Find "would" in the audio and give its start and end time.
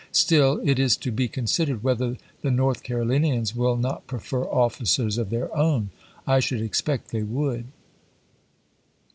7.21-7.65